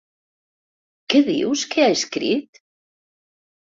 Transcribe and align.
Què 1.13 1.21
dius 1.29 1.67
que 1.75 1.85
ha 1.85 1.91
escrit? 1.99 2.63